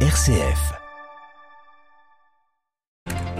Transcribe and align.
RCF. 0.00 0.85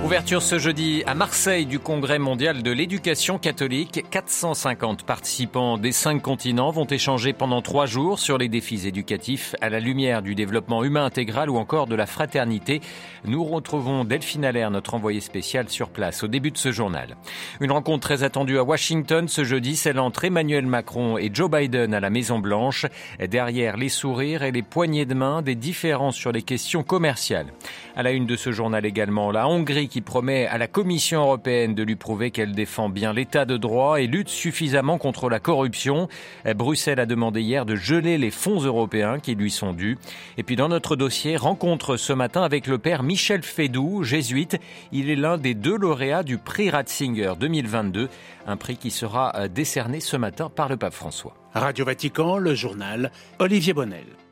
Ouverture 0.07 0.41
ce 0.41 0.61
jeudi 0.61 1.03
à 1.07 1.17
Marseille 1.17 1.67
du 1.67 1.81
Congrès 1.81 2.21
mondial 2.21 2.63
de 2.63 2.71
l'éducation 2.71 3.39
catholique. 3.39 4.05
450 4.09 5.03
participants 5.03 5.79
des 5.79 5.91
cinq 5.91 6.23
continents 6.23 6.71
vont 6.71 6.87
échanger 6.87 7.33
pendant 7.33 7.61
trois 7.61 7.87
jours 7.87 8.21
sur 8.21 8.39
les 8.39 8.49
défis 8.49 8.87
éducatifs 8.87 9.57
à 9.61 9.69
la 9.69 9.81
lumière 9.81 10.23
du 10.23 10.37
développement 10.37 10.85
humain 10.85 11.05
intégral 11.05 11.51
ou 11.51 11.57
encore 11.57 11.89
de 11.89 11.97
la 11.97 12.07
fraternité. 12.07 12.83
Nous 13.25 13.43
retrouvons 13.43 14.05
Delphine 14.05 14.45
Allaire, 14.45 14.71
notre 14.71 14.95
envoyé 14.95 15.19
spécial 15.19 15.69
sur 15.69 15.89
place 15.89 16.23
au 16.23 16.29
début 16.29 16.53
de 16.53 16.57
ce 16.57 16.71
journal. 16.71 17.17
Une 17.61 17.73
rencontre 17.73 18.07
très 18.07 18.23
attendue 18.23 18.61
à 18.61 18.63
Washington 18.63 19.27
ce 19.27 19.43
jeudi, 19.43 19.75
celle 19.75 19.99
entre 19.99 20.25
Emmanuel 20.25 20.69
Macron 20.69 21.19
et 21.19 21.31
Joe 21.35 21.51
Biden 21.51 21.93
à 21.95 21.99
la 21.99 22.11
Maison 22.11 22.39
Blanche. 22.39 22.87
Derrière 23.19 23.77
les 23.77 23.89
sourires 23.89 24.45
et 24.45 24.53
les 24.53 24.63
poignées 24.63 25.05
de 25.05 25.15
main, 25.15 25.43
des 25.43 25.57
différences 25.57 26.15
sur 26.15 26.31
les 26.31 26.43
questions 26.43 26.85
commerciales. 26.85 27.53
À 27.97 28.05
la 28.05 28.13
une 28.13 28.27
de 28.27 28.37
ce 28.37 28.53
journal 28.53 28.87
également, 28.87 29.33
la 29.33 29.49
Hongrie 29.49 29.89
qui 29.96 29.96
promet 30.01 30.47
à 30.47 30.59
la 30.59 30.67
Commission 30.67 31.23
européenne 31.23 31.75
de 31.75 31.83
lui 31.83 31.97
prouver 31.97 32.31
qu'elle 32.31 32.53
défend 32.53 32.89
bien 32.89 33.13
l'état 33.13 33.45
de 33.45 33.57
droit 33.57 34.01
et 34.01 34.07
lutte 34.07 34.29
suffisamment 34.29 34.99
contre 34.99 35.29
la 35.29 35.41
corruption. 35.41 36.09
Bruxelles 36.55 37.01
a 37.01 37.07
demandé 37.07 37.41
hier 37.41 37.67
de 37.67 37.77
geler 37.77 38.19
les 38.19 38.31
fonds 38.31 38.61
européens 38.61 39.19
qui 39.19 39.35
lui 39.35 39.51
sont 39.51 39.73
dus. 39.73 39.99
Et 40.39 40.43
puis 40.43 40.57
dans 40.57 40.69
notre 40.69 40.97
dossier, 40.97 41.37
rencontre 41.37 41.97
ce 41.97 42.13
matin 42.13 42.43
avec 42.43 42.67
le 42.67 42.79
père 42.79 43.03
Michel 43.03 43.43
Fédou, 43.43 44.03
jésuite. 44.03 44.59
Il 44.93 45.11
est 45.11 45.17
l'un 45.17 45.39
des 45.39 45.55
deux 45.55 45.77
lauréats 45.77 46.23
du 46.23 46.39
prix 46.39 46.71
Ratzinger 46.71 47.33
2022, 47.39 48.09
un 48.47 48.57
prix 48.57 48.77
qui 48.77 48.91
sera 48.91 49.49
décerné 49.49 50.01
ce 50.01 50.17
matin 50.17 50.51
par 50.55 50.69
le 50.69 50.77
pape 50.77 50.95
François. 50.95 51.35
Radio 51.55 51.85
Vatican, 51.85 52.39
le 52.39 52.55
journal 52.55 53.11
Olivier 53.39 53.73
Bonnel. 53.73 54.26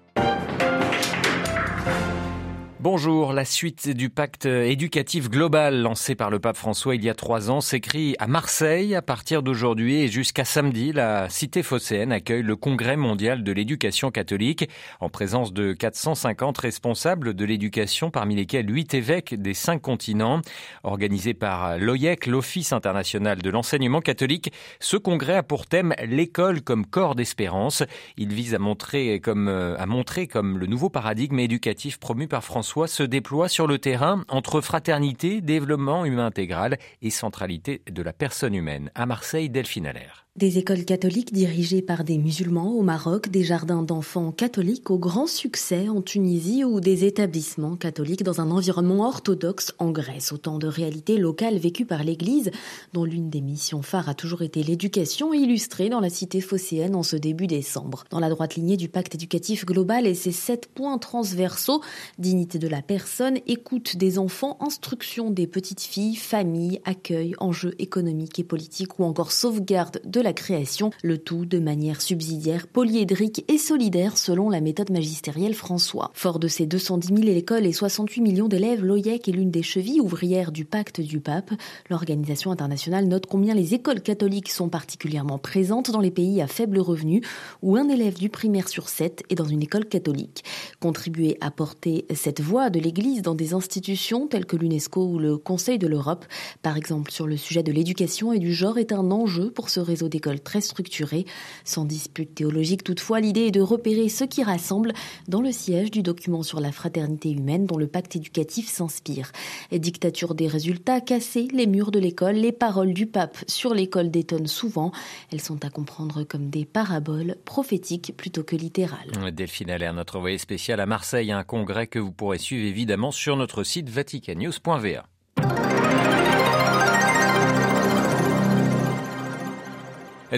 Bonjour, 2.84 3.33
la 3.33 3.47
suite 3.47 3.88
du 3.88 4.11
pacte 4.11 4.45
éducatif 4.45 5.31
global 5.31 5.81
lancé 5.81 6.14
par 6.14 6.28
le 6.28 6.39
pape 6.39 6.59
François 6.59 6.95
il 6.95 7.03
y 7.03 7.09
a 7.09 7.14
trois 7.14 7.50
ans 7.50 7.62
s'écrit 7.62 8.14
à 8.19 8.27
Marseille. 8.27 8.95
À 8.95 9.00
partir 9.00 9.42
d'aujourd'hui 9.42 10.03
et 10.03 10.09
jusqu'à 10.09 10.45
samedi, 10.45 10.92
la 10.92 11.31
cité 11.31 11.62
phocéenne 11.62 12.12
accueille 12.12 12.42
le 12.42 12.56
congrès 12.56 12.98
mondial 12.98 13.42
de 13.42 13.53
l'éducation 13.53 14.11
catholique 14.11 14.69
en 15.00 15.09
présence 15.09 15.55
de 15.55 15.72
450 15.72 16.59
responsables 16.59 17.33
de 17.33 17.44
l'éducation, 17.47 18.11
parmi 18.11 18.36
lesquels 18.36 18.69
huit 18.69 18.92
évêques 18.92 19.33
des 19.33 19.55
cinq 19.55 19.81
continents. 19.81 20.42
Organisé 20.83 21.33
par 21.33 21.78
l'OIEC, 21.78 22.27
l'Office 22.27 22.75
international 22.75 23.41
de 23.41 23.48
l'enseignement 23.48 24.03
catholique, 24.03 24.53
ce 24.78 24.98
congrès 24.98 25.37
a 25.37 25.42
pour 25.42 25.64
thème 25.64 25.94
l'école 26.05 26.61
comme 26.61 26.84
corps 26.84 27.14
d'espérance. 27.14 27.83
Il 28.19 28.34
vise 28.34 28.55
à 28.55 28.59
montrer 28.59 29.20
comme, 29.20 29.48
à 29.48 29.87
montrer 29.87 30.27
comme 30.27 30.59
le 30.59 30.66
nouveau 30.66 30.91
paradigme 30.91 31.39
éducatif 31.39 31.98
promu 31.98 32.28
par 32.28 32.44
François 32.44 32.73
se 32.86 33.03
déploie 33.03 33.48
sur 33.48 33.67
le 33.67 33.78
terrain 33.78 34.25
entre 34.28 34.61
fraternité, 34.61 35.41
développement 35.41 36.05
humain 36.05 36.27
intégral 36.27 36.77
et 37.03 37.11
centralité 37.11 37.83
de 37.91 38.03
la 38.03 38.12
personne 38.12 38.55
humaine. 38.55 38.91
À 38.94 39.06
Marseille, 39.06 39.48
Delphine 39.48 39.86
Allaire. 39.86 40.23
Des 40.37 40.59
écoles 40.59 40.85
catholiques 40.85 41.33
dirigées 41.33 41.81
par 41.81 42.03
des 42.03 42.19
musulmans 42.19 42.73
au 42.73 42.83
Maroc, 42.83 43.29
des 43.29 43.45
jardins 43.45 43.85
d'enfants 43.85 44.33
catholiques 44.33 44.91
au 44.91 44.99
grand 44.99 45.29
succès 45.29 45.89
en 45.89 46.03
Tunisie 46.03 46.65
ou 46.65 46.81
des 46.81 47.05
établissements 47.05 47.77
catholiques 47.77 48.25
dans 48.25 48.41
un 48.41 48.51
environnement 48.51 49.07
orthodoxe 49.07 49.73
en 49.79 49.93
Grèce. 49.93 50.33
Autant 50.33 50.59
de 50.59 50.67
réalités 50.67 51.19
locales 51.19 51.59
vécues 51.59 51.85
par 51.85 52.03
l'Église, 52.03 52.51
dont 52.93 53.05
l'une 53.05 53.31
des 53.31 53.43
missions 53.43 53.83
phares 53.83 54.09
a 54.09 54.15
toujours 54.15 54.43
été 54.43 54.65
l'éducation, 54.65 55.33
illustrée 55.33 55.89
dans 55.89 56.01
la 56.01 56.11
cité 56.11 56.41
phocéenne 56.41 56.97
en 56.97 57.05
ce 57.05 57.15
début 57.15 57.47
décembre. 57.47 58.03
Dans 58.11 58.19
la 58.19 58.29
droite 58.29 58.57
lignée 58.57 58.77
du 58.77 58.89
pacte 58.89 59.15
éducatif 59.15 59.65
global 59.65 60.05
et 60.05 60.15
ses 60.15 60.33
sept 60.33 60.67
points 60.67 60.99
transversaux, 60.99 61.81
dignité 62.19 62.59
de 62.59 62.67
la 62.67 62.83
personne, 62.83 63.39
écoute 63.47 63.97
des 63.97 64.19
enfants, 64.19 64.57
instruction 64.59 65.31
des 65.31 65.47
petites 65.47 65.83
filles, 65.83 66.17
famille, 66.17 66.81
accueil, 66.85 67.37
enjeux 67.39 67.77
économiques 67.79 68.41
et 68.41 68.44
politiques 68.44 68.99
ou 68.99 69.05
encore 69.05 69.31
sauvegarde 69.31 70.00
de 70.05 70.24
la 70.25 70.33
création, 70.33 70.91
le 71.03 71.19
tout 71.19 71.45
de 71.45 71.59
manière 71.59 72.01
subsidiaire, 72.01 72.67
polyédrique 72.67 73.45
et 73.47 73.59
solidaire 73.59 74.17
selon 74.17 74.49
la 74.49 74.62
méthode 74.62 74.91
magistérielle 74.91 75.55
François. 75.55 76.11
Fort 76.15 76.39
de 76.39 76.49
ses 76.49 76.65
210 76.65 77.09
000 77.09 77.37
écoles 77.37 77.67
et 77.67 77.73
68 77.73 78.23
millions 78.23 78.49
d'élèves, 78.49 78.83
l'OIEC 78.83 79.29
est 79.29 79.33
l'une 79.33 79.51
des 79.51 79.62
chevilles 79.62 80.01
ouvrières 80.01 80.51
du 80.51 80.65
pacte 80.65 81.03
du 81.03 81.21
pape. 81.21 81.51
L'organisation 81.91 82.51
internationale 82.51 83.07
note 83.07 83.27
combien 83.27 83.55
les 83.55 83.75
écoles 83.75 84.01
catholiques 84.01 84.51
sont 84.51 84.71
particulièrement 84.71 85.39
présentes 85.39 85.91
dans 85.91 86.01
les 86.01 86.11
pays 86.11 86.41
à 86.41 86.47
faible 86.47 86.79
revenu, 86.79 87.21
où 87.61 87.77
un 87.77 87.91
élève 87.91 88.17
du 88.17 88.31
primaire 88.31 88.69
sur 88.69 88.89
sept 88.89 89.25
est 89.29 89.35
dans 89.35 89.45
une 89.45 89.62
école 89.62 89.85
catholique. 89.85 90.43
Contribuer 90.81 91.37
à 91.43 91.51
porter 91.51 92.06
cette 92.15 92.41
voix 92.41 92.71
de 92.71 92.81
l'Église 92.81 93.21
dans 93.21 93.35
des 93.35 93.53
institutions 93.53 94.27
telles 94.27 94.47
que 94.47 94.56
l'UNESCO 94.56 95.05
ou 95.05 95.19
le 95.19 95.37
Conseil 95.37 95.79
de 95.79 95.87
l'Europe, 95.87 96.25
par 96.62 96.79
exemple 96.79 97.11
sur 97.11 97.27
le 97.27 97.37
sujet 97.37 97.62
de 97.62 97.73
l'éducation 97.73 98.33
et 98.33 98.39
du 98.39 98.55
genre, 98.55 98.79
est 98.79 98.91
un 98.91 99.11
enjeu 99.11 99.51
pour 99.51 99.69
ce 99.69 99.81
réseau 99.81 100.09
d'écoles 100.14 100.41
très 100.41 100.60
structurées. 100.60 101.26
Sans 101.64 101.84
dispute 101.84 102.34
théologique 102.34 102.84
toutefois, 102.84 103.20
l'idée 103.20 103.47
est 103.47 103.50
de 103.50 103.60
repérer 103.60 104.08
ce 104.08 104.25
qui 104.25 104.42
rassemble 104.44 104.92
dans 105.26 105.41
le 105.41 105.50
siège 105.50 105.91
du 105.91 106.02
document 106.02 106.42
sur 106.42 106.60
la 106.60 106.70
fraternité 106.70 107.30
humaine 107.30 107.66
dont 107.66 107.76
le 107.76 107.88
pacte 107.88 108.14
éducatif 108.14 108.69
s'inspire. 108.69 109.32
Dictature 109.72 110.34
des 110.34 110.47
résultats, 110.47 111.00
casser 111.00 111.48
les 111.52 111.66
murs 111.66 111.91
de 111.91 111.98
l'école, 111.98 112.36
les 112.36 112.52
paroles 112.52 112.94
du 112.94 113.06
pape 113.06 113.38
sur 113.48 113.75
l'école 113.75 114.10
détonnent 114.10 114.47
souvent. 114.47 114.92
Elles 115.32 115.41
sont 115.41 115.64
à 115.64 115.70
comprendre 115.70 116.22
comme 116.22 116.48
des 116.48 116.64
paraboles 116.64 117.36
prophétiques 117.44 118.14
plutôt 118.16 118.44
que 118.44 118.54
littérales. 118.56 119.10
Delphine 119.32 119.70
Allaire, 119.70 119.94
notre 119.94 120.16
envoyé 120.16 120.38
spécial 120.38 120.78
à 120.81 120.86
Marseille, 120.86 121.32
un 121.32 121.44
congrès 121.44 121.88
que 121.88 121.98
vous 121.98 122.12
pourrez 122.12 122.38
suivre 122.38 122.66
évidemment 122.66 123.10
sur 123.10 123.36
notre 123.36 123.64
site 123.64 123.88
vaticannews.va. 123.88 125.13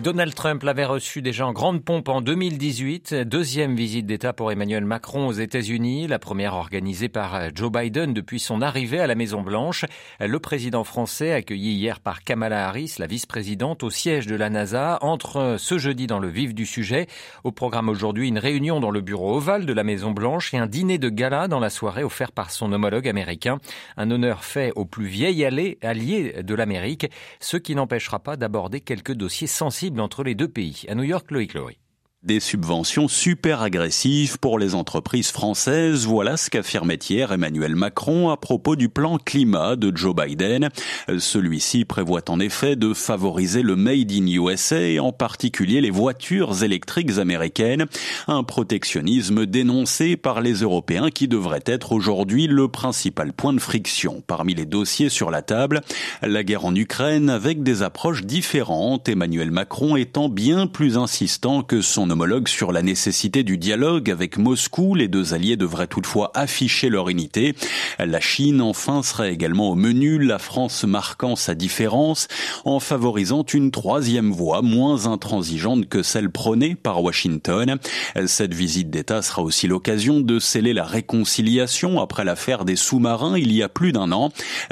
Donald 0.02 0.34
Trump 0.34 0.62
l'avait 0.62 0.84
reçu 0.84 1.22
déjà 1.22 1.46
en 1.46 1.54
grande 1.54 1.82
pompe 1.82 2.10
en 2.10 2.20
2018. 2.20 3.14
Deuxième 3.14 3.74
visite 3.74 4.04
d'État 4.04 4.34
pour 4.34 4.52
Emmanuel 4.52 4.84
Macron 4.84 5.26
aux 5.26 5.32
États-Unis, 5.32 6.06
la 6.06 6.18
première 6.18 6.52
organisée 6.52 7.08
par 7.08 7.48
Joe 7.54 7.72
Biden 7.72 8.12
depuis 8.12 8.38
son 8.38 8.60
arrivée 8.60 9.00
à 9.00 9.06
la 9.06 9.14
Maison-Blanche. 9.14 9.86
Le 10.20 10.38
président 10.38 10.84
français, 10.84 11.32
accueilli 11.32 11.72
hier 11.72 12.00
par 12.00 12.24
Kamala 12.24 12.68
Harris, 12.68 12.96
la 12.98 13.06
vice-présidente, 13.06 13.84
au 13.84 13.88
siège 13.88 14.26
de 14.26 14.34
la 14.34 14.50
NASA, 14.50 14.98
entre 15.00 15.56
ce 15.58 15.78
jeudi 15.78 16.06
dans 16.06 16.18
le 16.18 16.28
vif 16.28 16.54
du 16.54 16.66
sujet. 16.66 17.06
Au 17.42 17.50
programme 17.50 17.88
aujourd'hui, 17.88 18.28
une 18.28 18.38
réunion 18.38 18.80
dans 18.80 18.90
le 18.90 19.00
bureau 19.00 19.36
ovale 19.36 19.64
de 19.64 19.72
la 19.72 19.82
Maison-Blanche 19.82 20.52
et 20.52 20.58
un 20.58 20.66
dîner 20.66 20.98
de 20.98 21.08
gala 21.08 21.48
dans 21.48 21.60
la 21.60 21.70
soirée 21.70 22.04
offert 22.04 22.32
par 22.32 22.50
son 22.50 22.70
homologue 22.70 23.08
américain. 23.08 23.60
Un 23.96 24.10
honneur 24.10 24.44
fait 24.44 24.72
au 24.76 24.84
plus 24.84 25.06
vieil 25.06 25.42
allié 25.42 26.42
de 26.42 26.54
l'Amérique, 26.54 27.10
ce 27.40 27.56
qui 27.56 27.74
n'empêchera 27.74 28.18
pas 28.18 28.36
d'aborder 28.36 28.82
quelques 28.82 29.14
dossiers 29.14 29.46
sensibles 29.46 29.85
entre 29.98 30.24
les 30.24 30.34
deux 30.34 30.48
pays. 30.48 30.84
À 30.88 30.94
New 30.94 31.04
York, 31.04 31.30
Loïc 31.30 31.54
Loïc 31.54 31.78
des 32.22 32.40
subventions 32.40 33.08
super 33.08 33.62
agressives 33.62 34.38
pour 34.38 34.58
les 34.58 34.74
entreprises 34.74 35.30
françaises. 35.30 36.06
Voilà 36.06 36.36
ce 36.36 36.50
qu'affirmait 36.50 36.98
hier 37.08 37.30
Emmanuel 37.30 37.76
Macron 37.76 38.30
à 38.30 38.36
propos 38.36 38.74
du 38.74 38.88
plan 38.88 39.18
climat 39.18 39.76
de 39.76 39.96
Joe 39.96 40.14
Biden. 40.14 40.70
Celui-ci 41.18 41.84
prévoit 41.84 42.28
en 42.28 42.40
effet 42.40 42.74
de 42.74 42.94
favoriser 42.94 43.62
le 43.62 43.76
Made 43.76 44.10
in 44.10 44.26
USA, 44.26 45.00
en 45.00 45.12
particulier 45.12 45.80
les 45.80 45.90
voitures 45.90 46.64
électriques 46.64 47.18
américaines, 47.18 47.86
un 48.26 48.42
protectionnisme 48.42 49.46
dénoncé 49.46 50.16
par 50.16 50.40
les 50.40 50.54
Européens 50.54 51.10
qui 51.10 51.28
devrait 51.28 51.64
être 51.66 51.92
aujourd'hui 51.92 52.46
le 52.48 52.66
principal 52.68 53.32
point 53.32 53.52
de 53.52 53.60
friction. 53.60 54.22
Parmi 54.26 54.54
les 54.54 54.66
dossiers 54.66 55.10
sur 55.10 55.30
la 55.30 55.42
table, 55.42 55.82
la 56.22 56.42
guerre 56.42 56.64
en 56.64 56.74
Ukraine 56.74 57.30
avec 57.30 57.62
des 57.62 57.82
approches 57.82 58.24
différentes, 58.24 59.08
Emmanuel 59.08 59.50
Macron 59.50 59.96
étant 59.96 60.28
bien 60.28 60.66
plus 60.66 60.96
insistant 60.96 61.62
que 61.62 61.80
son 61.82 62.05
homologue 62.10 62.48
sur 62.48 62.72
la 62.72 62.82
nécessité 62.82 63.42
du 63.42 63.58
dialogue 63.58 64.10
avec 64.10 64.38
Moscou. 64.38 64.94
Les 64.94 65.08
deux 65.08 65.34
alliés 65.34 65.56
devraient 65.56 65.86
toutefois 65.86 66.30
afficher 66.34 66.88
leur 66.88 67.08
unité. 67.08 67.54
La 67.98 68.20
Chine, 68.20 68.60
enfin, 68.60 69.02
serait 69.02 69.32
également 69.32 69.70
au 69.70 69.74
menu, 69.74 70.18
la 70.18 70.38
France 70.38 70.84
marquant 70.84 71.34
sa 71.34 71.54
différence 71.54 72.28
en 72.64 72.80
favorisant 72.80 73.44
une 73.52 73.70
troisième 73.70 74.30
voie 74.30 74.62
moins 74.62 75.06
intransigeante 75.06 75.88
que 75.88 76.02
celle 76.02 76.30
prônée 76.30 76.74
par 76.74 77.02
Washington. 77.02 77.78
Cette 78.26 78.54
visite 78.54 78.90
d'État 78.90 79.22
sera 79.22 79.42
aussi 79.42 79.66
l'occasion 79.66 80.20
de 80.20 80.38
sceller 80.38 80.72
la 80.72 80.84
réconciliation 80.84 82.00
après 82.00 82.24
l'affaire 82.24 82.64
des 82.64 82.76
sous-marins 82.76 83.36
il 83.36 83.52
y 83.52 83.62
a 83.62 83.68
plus 83.68 83.92
d'un 83.92 84.12
an. 84.12 84.30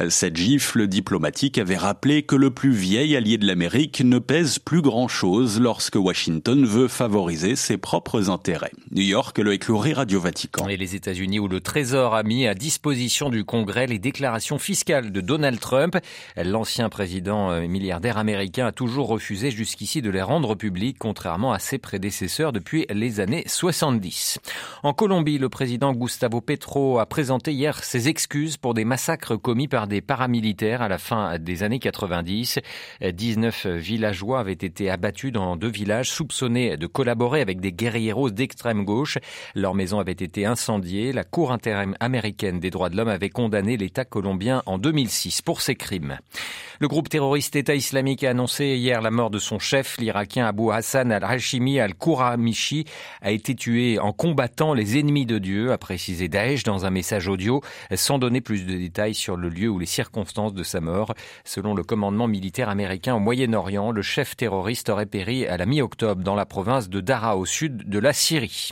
Cette 0.08 0.36
gifle 0.36 0.86
diplomatique 0.86 1.58
avait 1.58 1.76
rappelé 1.76 2.22
que 2.22 2.36
le 2.36 2.50
plus 2.50 2.72
vieil 2.72 3.16
allié 3.16 3.38
de 3.38 3.46
l'Amérique 3.46 4.02
ne 4.02 4.18
pèse 4.18 4.58
plus 4.58 4.82
grand-chose 4.82 5.60
lorsque 5.60 5.96
Washington 5.96 6.64
veut 6.64 6.88
favoriser 6.88 7.23
ses 7.32 7.78
propres 7.78 8.30
intérêts. 8.30 8.70
New 8.90 9.02
York, 9.02 9.38
le 9.38 9.54
écloury 9.54 9.94
Radio 9.94 10.20
Vatican. 10.20 10.68
Et 10.68 10.76
les 10.76 10.94
États-Unis 10.94 11.38
où 11.38 11.48
le 11.48 11.60
Trésor 11.60 12.14
a 12.14 12.22
mis 12.22 12.46
à 12.46 12.54
disposition 12.54 13.30
du 13.30 13.44
Congrès 13.44 13.86
les 13.86 13.98
déclarations 13.98 14.58
fiscales 14.58 15.10
de 15.10 15.20
Donald 15.20 15.58
Trump. 15.58 15.96
L'ancien 16.36 16.88
président 16.90 17.50
euh, 17.50 17.66
milliardaire 17.66 18.18
américain 18.18 18.66
a 18.66 18.72
toujours 18.72 19.08
refusé 19.08 19.50
jusqu'ici 19.50 20.02
de 20.02 20.10
les 20.10 20.20
rendre 20.20 20.54
publics, 20.54 20.96
contrairement 20.98 21.52
à 21.52 21.58
ses 21.58 21.78
prédécesseurs 21.78 22.52
depuis 22.52 22.86
les 22.90 23.20
années 23.20 23.44
70. 23.46 24.38
En 24.82 24.92
Colombie, 24.92 25.38
le 25.38 25.48
président 25.48 25.92
Gustavo 25.92 26.40
Petro 26.40 26.98
a 26.98 27.06
présenté 27.06 27.52
hier 27.52 27.82
ses 27.82 28.08
excuses 28.08 28.58
pour 28.58 28.74
des 28.74 28.84
massacres 28.84 29.36
commis 29.36 29.66
par 29.66 29.86
des 29.86 30.02
paramilitaires 30.02 30.82
à 30.82 30.88
la 30.88 30.98
fin 30.98 31.38
des 31.38 31.62
années 31.62 31.80
90. 31.80 32.60
19 33.02 33.66
villageois 33.66 34.40
avaient 34.40 34.52
été 34.52 34.90
abattus 34.90 35.32
dans 35.32 35.56
deux 35.56 35.68
villages 35.68 36.10
soupçonnés 36.10 36.76
de 36.76 36.86
collaborer 37.14 37.42
avec 37.42 37.60
des 37.60 37.70
guerrieros 37.70 38.30
d'extrême 38.30 38.84
gauche. 38.84 39.18
Leur 39.54 39.74
maison 39.74 40.00
avait 40.00 40.10
été 40.10 40.46
incendiée. 40.46 41.12
La 41.12 41.22
Cour 41.22 41.56
des 41.62 42.70
droits 42.70 42.88
de 42.88 42.96
l'homme 42.96 43.08
avait 43.08 43.30
condamné 43.30 43.76
l'État 43.76 44.04
colombien 44.04 44.62
en 44.66 44.78
2006 44.78 45.40
pour 45.42 45.60
ces 45.60 45.76
crimes. 45.76 46.18
Le 46.80 46.88
groupe 46.88 47.08
terroriste 47.08 47.54
État 47.54 47.76
islamique 47.76 48.24
a 48.24 48.30
annoncé 48.30 48.76
hier 48.76 49.00
la 49.00 49.12
mort 49.12 49.30
de 49.30 49.38
son 49.38 49.60
chef, 49.60 49.96
l'Irakien 49.98 50.46
Abu 50.46 50.72
Hassan 50.72 51.12
al-Hashimi 51.12 51.78
al-Kouramichi, 51.78 52.84
a 53.22 53.30
été 53.30 53.54
tué 53.54 54.00
en 54.00 54.12
combattant 54.12 54.74
les 54.74 54.98
ennemis 54.98 55.24
de 55.24 55.38
Dieu, 55.38 55.70
a 55.70 55.78
précisé 55.78 56.26
Daesh 56.26 56.64
dans 56.64 56.84
un 56.84 56.90
message 56.90 57.28
audio, 57.28 57.62
sans 57.94 58.18
donner 58.18 58.40
plus 58.40 58.66
de 58.66 58.76
détails 58.76 59.14
sur 59.14 59.36
le 59.36 59.50
lieu 59.50 59.68
ou 59.68 59.78
les 59.78 59.86
circonstances 59.86 60.52
de 60.52 60.64
sa 60.64 60.80
mort. 60.80 61.14
Selon 61.44 61.74
le 61.74 61.84
commandement 61.84 62.26
militaire 62.26 62.68
américain 62.68 63.14
au 63.14 63.20
Moyen-Orient, 63.20 63.92
le 63.92 64.02
chef 64.02 64.36
terroriste 64.36 64.88
aurait 64.88 65.06
péri 65.06 65.46
à 65.46 65.56
la 65.56 65.66
mi-octobre 65.66 66.24
dans 66.24 66.34
la 66.34 66.44
province 66.44 66.88
de 66.88 67.00
Dara 67.04 67.36
au 67.36 67.44
sud 67.44 67.88
de 67.88 67.98
la 67.98 68.12
Syrie. 68.12 68.70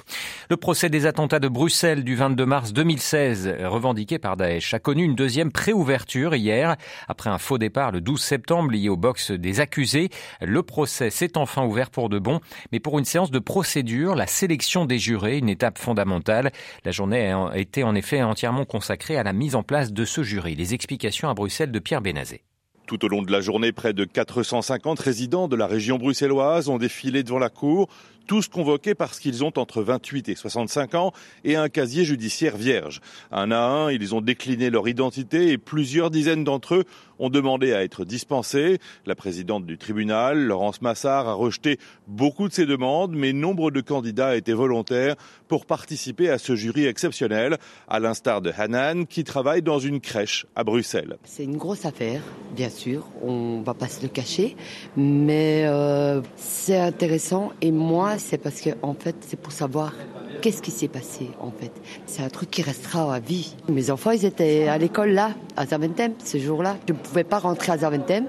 Le 0.51 0.57
procès 0.57 0.89
des 0.89 1.07
attentats 1.07 1.39
de 1.39 1.49
Bruxelles 1.49 2.03
du 2.03 2.17
22 2.17 2.47
mars 2.47 2.73
2016, 2.73 3.57
revendiqué 3.65 4.19
par 4.19 4.37
Daesh, 4.37 4.75
a 4.75 4.79
connu 4.79 5.05
une 5.05 5.15
deuxième 5.15 5.53
préouverture 5.53 6.35
hier, 6.35 6.77
après 7.09 7.31
un 7.31 7.39
faux 7.39 7.59
départ 7.59 7.93
le 7.93 8.01
12 8.01 8.21
septembre 8.21 8.71
lié 8.71 8.89
au 8.89 8.97
box 8.97 9.31
des 9.31 9.61
accusés. 9.61 10.09
Le 10.41 10.63
procès 10.63 11.11
s'est 11.11 11.37
enfin 11.37 11.65
ouvert 11.65 11.91
pour 11.91 12.09
de 12.09 12.19
bon, 12.19 12.41
mais 12.73 12.81
pour 12.81 12.99
une 12.99 13.05
séance 13.05 13.31
de 13.31 13.39
procédure, 13.39 14.15
la 14.15 14.27
sélection 14.27 14.87
des 14.87 14.99
jurés, 14.99 15.39
une 15.39 15.49
étape 15.49 15.79
fondamentale. 15.79 16.51
La 16.85 16.93
journée 16.93 17.31
a 17.33 17.57
été 17.57 17.85
en 17.85 17.95
effet 17.95 18.23
entièrement 18.23 18.65
consacrée 18.65 19.17
à 19.17 19.23
la 19.23 19.33
mise 19.33 19.55
en 19.55 19.63
place 19.63 19.93
de 19.93 20.05
ce 20.05 20.23
jury. 20.23 20.55
Les 20.55 20.75
explications 20.75 21.29
à 21.29 21.35
Bruxelles 21.35 21.73
de 21.73 21.79
Pierre 21.79 22.01
Bénazé. 22.01 22.43
Tout 22.87 23.05
au 23.05 23.09
long 23.09 23.23
de 23.23 23.31
la 23.31 23.41
journée, 23.41 23.73
près 23.73 23.93
de 23.93 24.05
450 24.05 24.99
résidents 24.99 25.49
de 25.49 25.57
la 25.57 25.67
région 25.67 25.99
bruxelloise 25.99 26.69
ont 26.69 26.79
défilé 26.79 27.23
devant 27.23 27.39
la 27.39 27.49
cour 27.49 27.89
tous 28.27 28.49
convoqués 28.49 28.95
parce 28.95 29.19
qu'ils 29.19 29.45
ont 29.45 29.53
entre 29.57 29.83
28 29.83 30.29
et 30.29 30.35
65 30.35 30.95
ans 30.95 31.13
et 31.45 31.57
un 31.57 31.69
casier 31.69 32.05
judiciaire 32.05 32.57
vierge. 32.57 33.01
Un 33.31 33.51
à 33.51 33.61
un, 33.61 33.91
ils 33.91 34.15
ont 34.15 34.21
décliné 34.21 34.71
leur 34.71 34.89
identité 34.89 35.51
et 35.51 35.59
plusieurs 35.59 36.11
dizaines 36.11 36.45
d'entre 36.45 36.75
eux 36.77 36.85
ont 37.19 37.31
demandé 37.31 37.73
à 37.73 37.85
être 37.85 38.05
dispensés. 38.05 38.79
La 39.07 39.15
présidente 39.15 39.65
du 39.65 39.79
tribunal, 39.79 40.39
Laurence 40.45 40.83
Massard, 40.83 41.29
a 41.29 41.35
rejeté 41.35 41.79
beaucoup 42.09 42.49
de 42.49 42.53
ces 42.53 42.67
demandes, 42.67 43.13
mais 43.15 43.33
nombre 43.33 43.71
de 43.71 43.81
candidats 43.81 44.37
étaient 44.37 44.53
volontaires 44.53 45.15
pour 45.47 45.67
participer 45.67 46.31
à 46.31 46.39
ce 46.39 46.57
jury 46.57 46.87
exceptionnel, 46.87 47.59
à 47.89 48.01
l'instar 48.01 48.41
de 48.41 48.51
Hanan, 48.57 49.07
qui 49.07 49.23
travaille 49.23 49.63
dans 49.63 49.79
une 49.79 50.01
crèche 50.01 50.47
à 50.57 50.65
Bruxelles. 50.65 51.17
C'est 51.25 51.45
une 51.45 51.59
grosse 51.59 51.85
affaire, 51.85 52.23
bien 52.57 52.71
sûr, 52.71 53.07
on 53.23 53.63
va 53.63 53.75
pas 53.75 53.89
se 53.89 54.03
le 54.03 54.09
cacher, 54.09 54.57
mais 54.97 55.65
euh, 55.67 56.23
c'est 56.37 56.79
intéressant 56.79 57.53
et 57.61 57.71
moi, 57.71 58.19
c'est 58.23 58.39
parce 58.39 58.61
que 58.61 58.71
en 58.83 58.95
fait, 58.95 59.17
c'est 59.21 59.39
pour 59.39 59.53
savoir 59.53 59.93
qu'est-ce 60.41 60.63
qui 60.63 60.71
s'est 60.71 60.89
passé 60.89 61.31
en 61.41 61.51
fait. 61.51 61.73
C'est 62.07 62.23
un 62.23 62.29
truc 62.29 62.51
qui 62.51 62.63
restera 62.63 63.15
à 63.15 63.21
vie. 63.21 63.55
Mes 63.69 63.91
enfants, 63.91 64.11
ils 64.13 64.25
étaient 64.25 64.69
à 64.69 64.79
l'école 64.79 65.11
là, 65.11 65.33
à 65.57 65.67
Zaventem, 65.67 66.15
ce 66.25 66.39
jour-là. 66.39 66.77
Je 66.89 66.93
ne 66.93 66.99
pouvais 66.99 67.25
pas 67.25 67.39
rentrer 67.39 67.73
à 67.73 67.79
Zaventem 67.79 68.27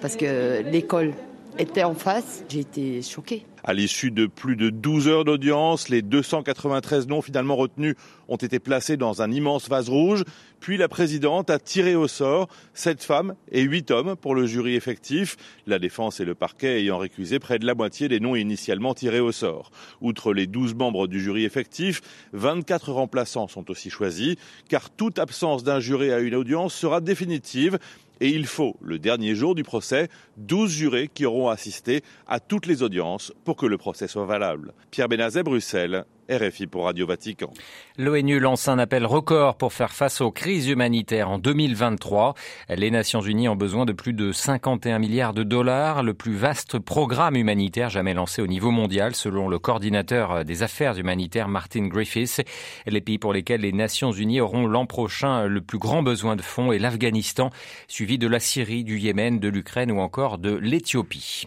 parce 0.00 0.16
que 0.16 0.62
l'école 0.62 1.12
était 1.58 1.84
en 1.84 1.94
face. 1.94 2.44
J'ai 2.48 2.60
été 2.60 3.02
choquée. 3.02 3.46
À 3.66 3.72
l'issue 3.72 4.10
de 4.10 4.26
plus 4.26 4.56
de 4.56 4.68
12 4.68 5.08
heures 5.08 5.24
d'audience, 5.24 5.88
les 5.88 6.02
293 6.02 7.08
noms 7.08 7.22
finalement 7.22 7.56
retenus 7.56 7.94
ont 8.28 8.36
été 8.36 8.58
placés 8.58 8.98
dans 8.98 9.22
un 9.22 9.32
immense 9.32 9.70
vase 9.70 9.88
rouge. 9.88 10.22
Puis 10.60 10.76
la 10.76 10.86
présidente 10.86 11.48
a 11.48 11.58
tiré 11.58 11.94
au 11.94 12.06
sort 12.06 12.48
sept 12.74 13.02
femmes 13.02 13.34
et 13.50 13.62
huit 13.62 13.90
hommes 13.90 14.16
pour 14.16 14.34
le 14.34 14.44
jury 14.44 14.74
effectif, 14.74 15.38
la 15.66 15.78
défense 15.78 16.20
et 16.20 16.26
le 16.26 16.34
parquet 16.34 16.80
ayant 16.80 16.98
récusé 16.98 17.38
près 17.38 17.58
de 17.58 17.66
la 17.66 17.74
moitié 17.74 18.06
des 18.08 18.20
noms 18.20 18.36
initialement 18.36 18.92
tirés 18.92 19.20
au 19.20 19.32
sort. 19.32 19.70
Outre 20.02 20.34
les 20.34 20.46
12 20.46 20.74
membres 20.74 21.06
du 21.06 21.18
jury 21.18 21.44
effectif, 21.44 22.02
24 22.34 22.92
remplaçants 22.92 23.48
sont 23.48 23.70
aussi 23.70 23.88
choisis, 23.88 24.36
car 24.68 24.90
toute 24.90 25.18
absence 25.18 25.64
d'un 25.64 25.80
juré 25.80 26.12
à 26.12 26.18
une 26.18 26.34
audience 26.34 26.74
sera 26.74 27.00
définitive 27.00 27.78
et 28.20 28.28
il 28.28 28.46
faut, 28.46 28.76
le 28.80 28.98
dernier 28.98 29.34
jour 29.34 29.54
du 29.54 29.64
procès, 29.64 30.08
12 30.36 30.70
jurés 30.70 31.10
qui 31.12 31.26
auront 31.26 31.48
assisté 31.48 32.02
à 32.26 32.40
toutes 32.40 32.66
les 32.66 32.82
audiences 32.82 33.32
que 33.54 33.66
le 33.66 33.78
procès 33.78 34.08
soit 34.08 34.26
valable. 34.26 34.72
Pierre 34.90 35.08
Benazet, 35.08 35.42
Bruxelles, 35.42 36.04
RFI 36.30 36.66
pour 36.66 36.84
Radio 36.84 37.06
Vatican. 37.06 37.50
L'ONU 37.98 38.40
lance 38.40 38.68
un 38.68 38.78
appel 38.78 39.06
record 39.06 39.56
pour 39.56 39.72
faire 39.72 39.92
face 39.92 40.20
aux 40.20 40.30
crises 40.30 40.68
humanitaires 40.68 41.30
en 41.30 41.38
2023. 41.38 42.34
Les 42.70 42.90
Nations 42.90 43.20
Unies 43.20 43.48
ont 43.48 43.56
besoin 43.56 43.84
de 43.84 43.92
plus 43.92 44.12
de 44.12 44.32
51 44.32 44.98
milliards 44.98 45.34
de 45.34 45.42
dollars, 45.42 46.02
le 46.02 46.14
plus 46.14 46.34
vaste 46.34 46.78
programme 46.78 47.36
humanitaire 47.36 47.90
jamais 47.90 48.14
lancé 48.14 48.42
au 48.42 48.46
niveau 48.46 48.70
mondial, 48.70 49.14
selon 49.14 49.48
le 49.48 49.58
coordinateur 49.58 50.44
des 50.44 50.62
affaires 50.62 50.98
humanitaires 50.98 51.48
Martin 51.48 51.86
Griffiths. 51.86 52.42
Les 52.86 53.00
pays 53.00 53.18
pour 53.18 53.32
lesquels 53.32 53.60
les 53.60 53.72
Nations 53.72 54.12
Unies 54.12 54.40
auront 54.40 54.66
l'an 54.66 54.86
prochain 54.86 55.46
le 55.46 55.60
plus 55.60 55.78
grand 55.78 56.02
besoin 56.02 56.36
de 56.36 56.42
fonds 56.42 56.72
est 56.72 56.78
l'Afghanistan, 56.78 57.50
suivi 57.88 58.18
de 58.18 58.26
la 58.26 58.40
Syrie, 58.40 58.84
du 58.84 58.98
Yémen, 58.98 59.38
de 59.38 59.48
l'Ukraine 59.48 59.92
ou 59.92 60.00
encore 60.00 60.38
de 60.38 60.54
l'Éthiopie. 60.54 61.46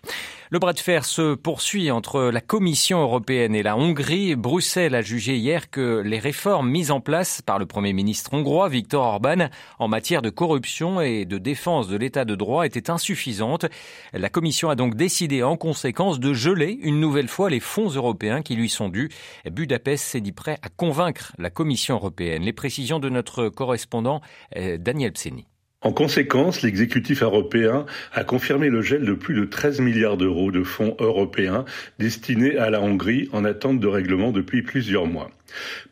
Le 0.49 0.59
bras 0.59 0.71
de 0.71 0.79
fer 0.79 1.03
se 1.03 1.35
poursuit 1.35 1.91
entre 1.91 2.21
la 2.21 2.39
Commission 2.39 3.01
européenne 3.01 3.53
et 3.53 3.63
la 3.63 3.75
Hongrie. 3.75 4.35
A 4.75 5.01
jugé 5.01 5.37
hier 5.37 5.69
que 5.69 6.01
les 6.05 6.19
réformes 6.19 6.69
mises 6.69 6.91
en 6.91 6.99
place 6.99 7.41
par 7.41 7.57
le 7.57 7.65
Premier 7.65 7.93
ministre 7.93 8.33
hongrois 8.33 8.67
Viktor 8.67 9.01
Orban 9.03 9.47
en 9.79 9.87
matière 9.87 10.21
de 10.21 10.29
corruption 10.29 10.99
et 10.99 11.23
de 11.23 11.37
défense 11.37 11.87
de 11.87 11.95
l'état 11.95 12.25
de 12.25 12.35
droit 12.35 12.65
étaient 12.65 12.89
insuffisantes. 12.89 13.65
La 14.11 14.29
Commission 14.29 14.69
a 14.69 14.75
donc 14.75 14.95
décidé 14.95 15.41
en 15.41 15.55
conséquence 15.55 16.19
de 16.19 16.33
geler 16.33 16.77
une 16.81 16.99
nouvelle 16.99 17.29
fois 17.29 17.49
les 17.49 17.61
fonds 17.61 17.89
européens 17.89 18.41
qui 18.41 18.55
lui 18.55 18.69
sont 18.69 18.89
dus. 18.89 19.09
Budapest 19.49 20.03
s'est 20.03 20.21
dit 20.21 20.33
prêt 20.33 20.59
à 20.61 20.69
convaincre 20.69 21.33
la 21.37 21.49
Commission 21.49 21.95
européenne. 21.95 22.43
Les 22.43 22.53
précisions 22.53 22.99
de 22.99 23.09
notre 23.09 23.47
correspondant 23.47 24.21
euh, 24.57 24.77
Daniel 24.77 25.13
Pseni. 25.13 25.47
En 25.87 25.93
conséquence, 25.93 26.63
l'exécutif 26.63 27.23
européen 27.23 27.85
a 28.11 28.25
confirmé 28.25 28.67
le 28.67 28.81
gel 28.81 29.05
de 29.05 29.13
plus 29.13 29.33
de 29.35 29.45
13 29.45 29.79
milliards 29.79 30.17
d'euros 30.17 30.51
de 30.51 30.61
fonds 30.61 30.97
européens 30.99 31.63
destinés 31.97 32.57
à 32.57 32.69
la 32.69 32.81
Hongrie 32.81 33.29
en 33.31 33.45
attente 33.45 33.79
de 33.79 33.87
règlement 33.87 34.33
depuis 34.33 34.63
plusieurs 34.63 35.05
mois. 35.05 35.31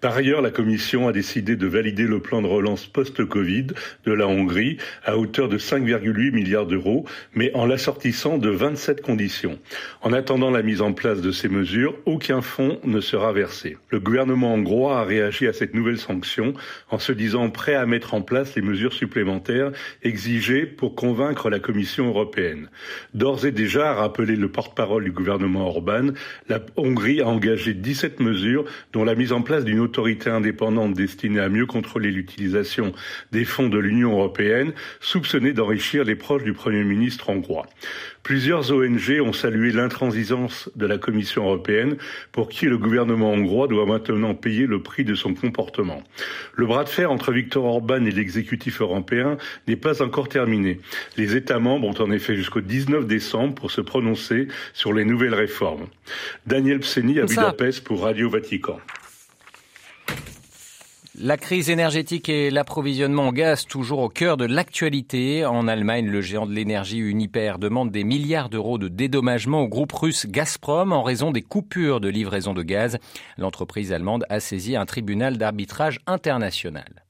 Par 0.01 0.15
ailleurs, 0.15 0.41
la 0.41 0.51
Commission 0.51 1.07
a 1.07 1.11
décidé 1.11 1.55
de 1.55 1.67
valider 1.67 2.03
le 2.03 2.19
plan 2.19 2.41
de 2.41 2.47
relance 2.47 2.85
post-Covid 2.85 3.67
de 4.05 4.11
la 4.11 4.27
Hongrie 4.27 4.77
à 5.03 5.17
hauteur 5.17 5.49
de 5.49 5.57
5,8 5.57 6.31
milliards 6.31 6.65
d'euros, 6.65 7.05
mais 7.33 7.51
en 7.53 7.65
l'assortissant 7.65 8.37
de 8.37 8.49
27 8.49 9.01
conditions. 9.01 9.59
En 10.01 10.13
attendant 10.13 10.51
la 10.51 10.61
mise 10.61 10.81
en 10.81 10.93
place 10.93 11.21
de 11.21 11.31
ces 11.31 11.49
mesures, 11.49 11.95
aucun 12.05 12.41
fonds 12.41 12.79
ne 12.83 12.99
sera 12.99 13.31
versé. 13.33 13.77
Le 13.89 13.99
gouvernement 13.99 14.53
hongrois 14.53 14.99
a 14.99 15.03
réagi 15.03 15.47
à 15.47 15.53
cette 15.53 15.73
nouvelle 15.73 15.97
sanction 15.97 16.53
en 16.89 16.99
se 16.99 17.11
disant 17.11 17.49
prêt 17.49 17.75
à 17.75 17.85
mettre 17.85 18.13
en 18.13 18.21
place 18.21 18.55
les 18.55 18.61
mesures 18.61 18.93
supplémentaires 18.93 19.71
exigées 20.03 20.65
pour 20.65 20.95
convaincre 20.95 21.49
la 21.49 21.59
Commission 21.59 22.07
européenne. 22.07 22.69
D'ores 23.13 23.45
et 23.45 23.51
déjà, 23.51 23.91
a 23.91 23.93
rappelé 23.93 24.35
le 24.35 24.49
porte-parole 24.49 25.03
du 25.03 25.11
gouvernement 25.11 25.67
Orban, 25.67 26.09
la 26.49 26.59
Hongrie 26.75 27.21
a 27.21 27.27
engagé 27.27 27.73
17 27.73 28.19
mesures 28.19 28.65
dont 28.93 29.03
la 29.03 29.15
mise 29.15 29.31
en 29.31 29.41
place 29.45 29.63
d'une 29.63 29.79
autorité 29.79 30.29
indépendante 30.29 30.93
destinée 30.93 31.39
à 31.39 31.47
mieux 31.47 31.65
contrôler 31.65 32.11
l'utilisation 32.11 32.91
des 33.31 33.45
fonds 33.45 33.69
de 33.69 33.77
l'Union 33.77 34.11
européenne, 34.11 34.73
soupçonnée 34.99 35.53
d'enrichir 35.53 36.03
les 36.03 36.15
proches 36.15 36.43
du 36.43 36.51
Premier 36.51 36.83
ministre 36.83 37.29
hongrois. 37.29 37.67
Plusieurs 38.25 38.71
ONG 38.71 39.21
ont 39.21 39.33
salué 39.33 39.71
l'intransigeance 39.71 40.69
de 40.75 40.87
la 40.87 40.97
Commission 40.97 41.43
européenne 41.43 41.95
pour 42.31 42.49
qui 42.49 42.65
le 42.65 42.79
gouvernement 42.79 43.31
hongrois 43.31 43.67
doit 43.67 43.85
maintenant 43.85 44.33
payer 44.33 44.65
le 44.65 44.81
prix 44.81 45.05
de 45.05 45.13
son 45.13 45.35
comportement. 45.35 46.03
Le 46.55 46.65
bras 46.65 46.83
de 46.83 46.89
fer 46.89 47.11
entre 47.11 47.31
Viktor 47.31 47.63
Orban 47.63 48.03
et 48.03 48.11
l'exécutif 48.11 48.81
européen 48.81 49.37
n'est 49.67 49.75
pas 49.75 50.01
encore 50.01 50.27
terminé. 50.27 50.79
Les 51.17 51.35
États 51.35 51.59
membres 51.59 51.87
ont 51.87 52.03
en 52.03 52.11
effet 52.11 52.35
jusqu'au 52.35 52.61
19 52.61 53.05
décembre 53.05 53.53
pour 53.53 53.69
se 53.69 53.81
prononcer 53.81 54.47
sur 54.73 54.91
les 54.91 55.05
nouvelles 55.05 55.35
réformes. 55.35 55.85
Daniel 56.47 56.79
Pseni 56.79 57.19
à 57.19 57.25
Budapest 57.25 57.83
pour 57.83 58.01
Radio 58.01 58.27
Vatican. 58.27 58.79
La 61.17 61.37
crise 61.37 61.69
énergétique 61.69 62.27
et 62.27 62.51
l'approvisionnement 62.51 63.29
en 63.29 63.31
gaz 63.31 63.65
toujours 63.65 63.99
au 63.99 64.09
cœur 64.09 64.35
de 64.35 64.43
l'actualité. 64.43 65.45
En 65.45 65.65
Allemagne, 65.65 66.07
le 66.07 66.19
géant 66.19 66.45
de 66.45 66.51
l'énergie 66.51 66.97
Uniper 66.97 67.53
demande 67.57 67.89
des 67.89 68.03
milliards 68.03 68.49
d'euros 68.49 68.77
de 68.77 68.89
dédommagement 68.89 69.61
au 69.61 69.69
groupe 69.69 69.93
russe 69.93 70.25
Gazprom 70.27 70.91
en 70.91 71.03
raison 71.03 71.31
des 71.31 71.41
coupures 71.41 72.01
de 72.01 72.09
livraison 72.09 72.53
de 72.53 72.63
gaz. 72.63 72.97
L'entreprise 73.37 73.93
allemande 73.93 74.25
a 74.29 74.41
saisi 74.41 74.75
un 74.75 74.85
tribunal 74.85 75.37
d'arbitrage 75.37 76.01
international. 76.05 77.04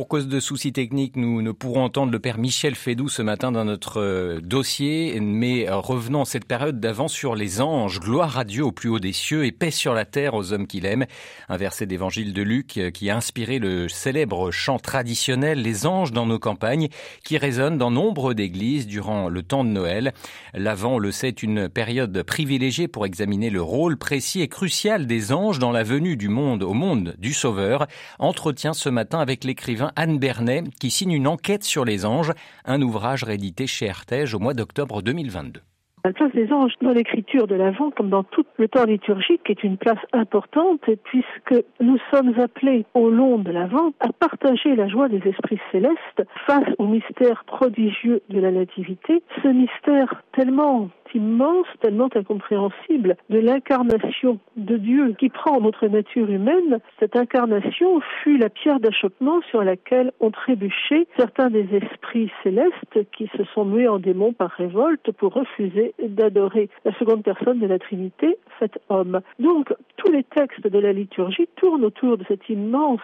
Pour 0.00 0.08
cause 0.08 0.28
de 0.28 0.40
soucis 0.40 0.72
techniques, 0.72 1.16
nous 1.16 1.42
ne 1.42 1.52
pourrons 1.52 1.84
entendre 1.84 2.10
le 2.10 2.18
père 2.18 2.38
Michel 2.38 2.74
Fédou 2.74 3.10
ce 3.10 3.20
matin 3.20 3.52
dans 3.52 3.66
notre 3.66 4.00
euh, 4.00 4.40
dossier, 4.40 5.20
mais 5.20 5.68
euh, 5.68 5.76
revenons 5.76 6.22
en 6.22 6.24
cette 6.24 6.46
période 6.46 6.80
d'avant 6.80 7.06
sur 7.06 7.34
les 7.34 7.60
anges. 7.60 8.00
Gloire 8.00 8.38
à 8.38 8.44
Dieu 8.44 8.64
au 8.64 8.72
plus 8.72 8.88
haut 8.88 8.98
des 8.98 9.12
cieux 9.12 9.44
et 9.44 9.52
paix 9.52 9.70
sur 9.70 9.92
la 9.92 10.06
terre 10.06 10.32
aux 10.32 10.54
hommes 10.54 10.66
qu'il 10.66 10.86
aime. 10.86 11.04
Un 11.50 11.58
verset 11.58 11.84
d'évangile 11.84 12.32
de 12.32 12.40
Luc 12.40 12.78
euh, 12.78 12.90
qui 12.90 13.10
a 13.10 13.16
inspiré 13.18 13.58
le 13.58 13.90
célèbre 13.90 14.50
chant 14.50 14.78
traditionnel 14.78 15.60
Les 15.60 15.84
anges 15.84 16.12
dans 16.12 16.24
nos 16.24 16.38
campagnes 16.38 16.88
qui 17.22 17.36
résonne 17.36 17.76
dans 17.76 17.90
nombre 17.90 18.32
d'églises 18.32 18.86
durant 18.86 19.28
le 19.28 19.42
temps 19.42 19.64
de 19.64 19.68
Noël. 19.68 20.14
L'avant, 20.54 20.98
le 20.98 21.12
sait, 21.12 21.28
une 21.28 21.68
période 21.68 22.22
privilégiée 22.22 22.88
pour 22.88 23.04
examiner 23.04 23.50
le 23.50 23.60
rôle 23.60 23.98
précis 23.98 24.40
et 24.40 24.48
crucial 24.48 25.06
des 25.06 25.30
anges 25.30 25.58
dans 25.58 25.72
la 25.72 25.82
venue 25.82 26.16
du 26.16 26.30
monde 26.30 26.62
au 26.62 26.72
monde 26.72 27.14
du 27.18 27.34
Sauveur. 27.34 27.86
Entretien 28.18 28.72
ce 28.72 28.88
matin 28.88 29.18
avec 29.18 29.44
l'écrivain 29.44 29.89
Anne 29.96 30.18
Bernet 30.18 30.64
qui 30.78 30.90
signe 30.90 31.12
une 31.12 31.28
enquête 31.28 31.64
sur 31.64 31.84
les 31.84 32.04
anges, 32.04 32.32
un 32.64 32.82
ouvrage 32.82 33.24
réédité 33.24 33.66
chez 33.66 33.88
Artege 33.88 34.34
au 34.34 34.38
mois 34.38 34.54
d'octobre 34.54 35.02
2022. 35.02 35.62
La 36.02 36.14
place 36.14 36.32
des 36.32 36.50
anges 36.50 36.72
dans 36.80 36.92
l'écriture 36.92 37.46
de 37.46 37.54
l'Avent, 37.54 37.90
comme 37.90 38.08
dans 38.08 38.22
tout 38.22 38.46
le 38.56 38.68
temps 38.68 38.84
liturgique, 38.84 39.50
est 39.50 39.62
une 39.62 39.76
place 39.76 39.98
importante, 40.14 40.80
puisque 41.04 41.62
nous 41.78 41.98
sommes 42.10 42.38
appelés 42.40 42.86
au 42.94 43.10
long 43.10 43.36
de 43.36 43.50
l'Avent 43.50 43.92
à 44.00 44.10
partager 44.12 44.76
la 44.76 44.88
joie 44.88 45.10
des 45.10 45.20
esprits 45.28 45.60
célestes 45.70 46.22
face 46.46 46.68
au 46.78 46.86
mystère 46.86 47.44
prodigieux 47.44 48.22
de 48.30 48.40
la 48.40 48.50
Nativité, 48.50 49.22
ce 49.42 49.48
mystère 49.48 50.22
tellement 50.32 50.88
immense, 51.14 51.66
tellement 51.80 52.08
incompréhensible 52.14 53.16
de 53.30 53.38
l'incarnation 53.38 54.38
de 54.56 54.76
Dieu 54.76 55.14
qui 55.18 55.28
prend 55.28 55.60
notre 55.60 55.86
nature 55.88 56.30
humaine. 56.30 56.78
Cette 56.98 57.16
incarnation 57.16 58.00
fut 58.22 58.38
la 58.38 58.48
pierre 58.48 58.80
d'achoppement 58.80 59.40
sur 59.50 59.62
laquelle 59.62 60.12
ont 60.20 60.30
trébuché 60.30 61.06
certains 61.16 61.50
des 61.50 61.66
esprits 61.74 62.30
célestes 62.42 63.10
qui 63.16 63.28
se 63.36 63.44
sont 63.54 63.64
mués 63.64 63.88
en 63.88 63.98
démons 63.98 64.32
par 64.32 64.50
révolte 64.50 65.10
pour 65.12 65.34
refuser 65.34 65.89
d'adorer 65.98 66.68
la 66.84 66.92
seconde 66.98 67.22
personne 67.22 67.58
de 67.58 67.66
la 67.66 67.78
Trinité, 67.78 68.38
faite 68.58 68.78
homme. 68.88 69.20
Donc, 69.38 69.72
tous 69.96 70.10
les 70.10 70.24
textes 70.24 70.66
de 70.66 70.78
la 70.78 70.92
liturgie 70.92 71.48
tournent 71.56 71.84
autour 71.84 72.18
de 72.18 72.24
cette 72.28 72.48
immense 72.48 73.00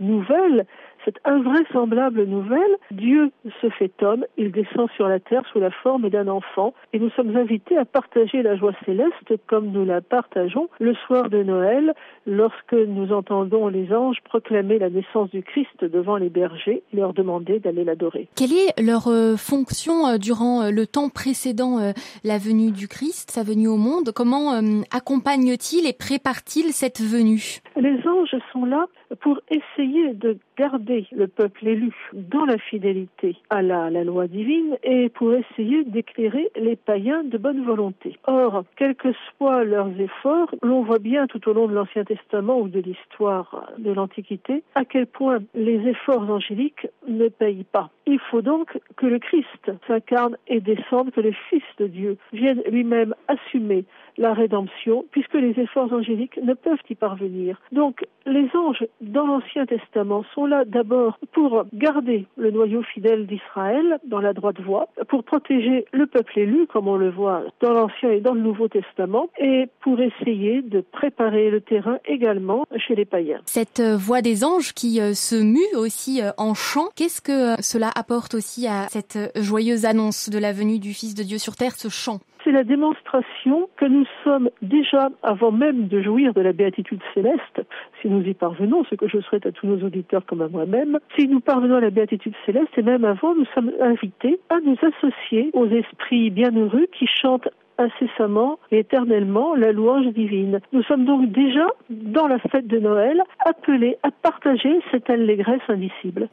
nouvelle 0.00 0.66
cette 1.06 1.20
invraisemblable 1.24 2.24
nouvelle, 2.24 2.76
Dieu 2.90 3.30
se 3.62 3.70
fait 3.70 3.92
homme, 4.02 4.24
il 4.36 4.50
descend 4.50 4.90
sur 4.96 5.06
la 5.08 5.20
terre 5.20 5.42
sous 5.52 5.60
la 5.60 5.70
forme 5.70 6.10
d'un 6.10 6.26
enfant, 6.26 6.74
et 6.92 6.98
nous 6.98 7.10
sommes 7.10 7.36
invités 7.36 7.78
à 7.78 7.84
partager 7.84 8.42
la 8.42 8.56
joie 8.56 8.72
céleste 8.84 9.34
comme 9.46 9.68
nous 9.68 9.84
la 9.84 10.00
partageons 10.00 10.68
le 10.80 10.94
soir 11.06 11.30
de 11.30 11.44
Noël, 11.44 11.94
lorsque 12.26 12.72
nous 12.72 13.12
entendons 13.12 13.68
les 13.68 13.92
anges 13.92 14.18
proclamer 14.24 14.80
la 14.80 14.90
naissance 14.90 15.30
du 15.30 15.44
Christ 15.44 15.84
devant 15.84 16.16
les 16.16 16.28
bergers 16.28 16.82
et 16.92 16.96
leur 16.96 17.12
demander 17.12 17.60
d'aller 17.60 17.84
l'adorer. 17.84 18.28
Quelle 18.34 18.52
est 18.52 18.82
leur 18.82 19.06
euh, 19.06 19.36
fonction 19.36 20.08
euh, 20.08 20.18
durant 20.18 20.62
euh, 20.62 20.70
le 20.70 20.88
temps 20.88 21.08
précédent 21.08 21.92
la 22.24 22.38
venue 22.38 22.72
du 22.72 22.88
Christ, 22.88 23.30
sa 23.30 23.44
venue 23.44 23.68
au 23.68 23.76
monde? 23.76 24.10
Comment 24.14 24.60
accompagnent-ils 24.90 25.86
et 25.86 25.92
préparent-ils 25.92 26.72
cette 26.72 27.00
venue? 27.00 27.60
Les 27.76 27.96
anges 28.08 28.34
sont 28.52 28.64
là 28.64 28.86
pour 29.20 29.40
essayer 29.50 30.14
de 30.14 30.38
garder 30.58 31.06
le 31.12 31.26
peuple 31.26 31.66
élu 31.66 31.94
dans 32.12 32.44
la 32.44 32.58
fidélité 32.58 33.36
à 33.50 33.62
la, 33.62 33.90
loi 34.04 34.26
divine 34.26 34.76
et 34.82 35.08
pour 35.08 35.32
essayer 35.34 35.84
d'éclairer 35.84 36.50
les 36.56 36.76
païens 36.76 37.24
de 37.24 37.38
bonne 37.38 37.64
volonté. 37.64 38.18
Or, 38.26 38.64
quels 38.76 38.94
que 38.94 39.12
soient 39.12 39.64
leurs 39.64 40.00
efforts, 40.00 40.54
l'on 40.62 40.82
voit 40.82 40.98
bien 40.98 41.26
tout 41.26 41.48
au 41.48 41.52
long 41.52 41.66
de 41.66 41.74
l'Ancien 41.74 42.04
Testament 42.04 42.60
ou 42.60 42.68
de 42.68 42.80
l'histoire 42.80 43.72
de 43.78 43.92
l'Antiquité 43.92 44.62
à 44.74 44.84
quel 44.84 45.06
point 45.06 45.38
les 45.54 45.88
efforts 45.88 46.28
angéliques 46.30 46.86
ne 47.08 47.28
payent 47.28 47.66
pas. 47.70 47.90
Il 48.06 48.18
faut 48.18 48.42
donc 48.42 48.78
que 48.96 49.06
le 49.06 49.18
Christ 49.18 49.72
s'incarne 49.86 50.36
et 50.46 50.60
descende, 50.60 51.10
que 51.10 51.20
le 51.20 51.32
Fils 51.50 51.64
de 51.78 51.86
Dieu 51.86 52.16
vienne 52.32 52.62
lui-même 52.70 53.14
assumer 53.28 53.84
la 54.18 54.32
rédemption, 54.32 55.04
puisque 55.10 55.34
les 55.34 55.58
efforts 55.58 55.92
angéliques 55.92 56.38
ne 56.42 56.54
peuvent 56.54 56.78
y 56.88 56.94
parvenir. 56.94 57.60
Donc, 57.72 58.04
les 58.26 58.48
anges 58.54 58.84
dans 59.00 59.26
l'Ancien 59.26 59.66
Testament 59.66 60.24
sont 60.34 60.46
là 60.46 60.64
d'abord 60.64 61.18
pour 61.32 61.64
garder 61.72 62.26
le 62.36 62.50
noyau 62.50 62.82
fidèle 62.82 63.26
d'Israël 63.26 63.98
dans 64.04 64.20
la 64.20 64.32
droite 64.32 64.60
voie, 64.60 64.88
pour 65.08 65.24
protéger 65.24 65.84
le 65.92 66.06
peuple 66.06 66.38
élu, 66.38 66.66
comme 66.66 66.88
on 66.88 66.96
le 66.96 67.10
voit 67.10 67.42
dans 67.60 67.72
l'Ancien 67.72 68.10
et 68.10 68.20
dans 68.20 68.34
le 68.34 68.40
Nouveau 68.40 68.68
Testament, 68.68 69.28
et 69.38 69.68
pour 69.80 70.00
essayer 70.00 70.62
de 70.62 70.80
préparer 70.80 71.50
le 71.50 71.60
terrain 71.60 71.98
également 72.06 72.64
chez 72.76 72.94
les 72.94 73.04
païens. 73.04 73.40
Cette 73.46 73.80
euh, 73.80 73.96
voix 73.96 74.22
des 74.22 74.44
anges 74.44 74.72
qui 74.72 75.00
euh, 75.00 75.14
se 75.14 75.36
mue 75.36 75.76
aussi 75.76 76.22
euh, 76.22 76.30
en 76.36 76.54
chant, 76.54 76.88
qu'est-ce 76.96 77.20
que 77.20 77.60
cela 77.62 77.90
apporte 77.94 78.34
aussi 78.34 78.66
à 78.66 78.86
cette 78.88 79.18
joyeuse 79.36 79.84
annonce 79.84 80.28
de 80.28 80.38
la 80.38 80.52
venue 80.52 80.78
du 80.78 80.92
Fils 80.94 81.14
de 81.14 81.22
Dieu 81.22 81.38
sur 81.38 81.56
terre, 81.56 81.76
ce 81.76 81.88
chant? 81.88 82.20
C'est 82.46 82.52
la 82.52 82.62
démonstration 82.62 83.68
que 83.76 83.86
nous 83.86 84.04
sommes 84.22 84.50
déjà, 84.62 85.08
avant 85.24 85.50
même 85.50 85.88
de 85.88 86.00
jouir 86.00 86.32
de 86.32 86.40
la 86.40 86.52
béatitude 86.52 87.00
céleste, 87.12 87.60
si 88.00 88.08
nous 88.08 88.22
y 88.22 88.34
parvenons, 88.34 88.84
ce 88.84 88.94
que 88.94 89.08
je 89.08 89.18
souhaite 89.18 89.46
à 89.46 89.50
tous 89.50 89.66
nos 89.66 89.84
auditeurs 89.84 90.24
comme 90.24 90.42
à 90.42 90.48
moi-même, 90.48 91.00
si 91.18 91.26
nous 91.26 91.40
parvenons 91.40 91.74
à 91.74 91.80
la 91.80 91.90
béatitude 91.90 92.34
céleste, 92.46 92.68
et 92.76 92.82
même 92.82 93.04
avant, 93.04 93.34
nous 93.34 93.46
sommes 93.52 93.72
invités 93.80 94.38
à 94.48 94.60
nous 94.60 94.76
associer 94.80 95.50
aux 95.54 95.66
esprits 95.66 96.30
bienheureux 96.30 96.86
qui 96.96 97.08
chantent 97.20 97.48
incessamment 97.78 98.60
et 98.70 98.78
éternellement 98.78 99.56
la 99.56 99.72
louange 99.72 100.06
divine. 100.12 100.60
Nous 100.72 100.84
sommes 100.84 101.04
donc 101.04 101.30
déjà, 101.32 101.66
dans 101.90 102.28
la 102.28 102.38
fête 102.38 102.68
de 102.68 102.78
Noël, 102.78 103.20
appelés 103.44 103.98
à 104.04 104.10
partager 104.12 104.80
cette 104.92 105.10
allégresse 105.10 105.60
indicible. 105.68 106.28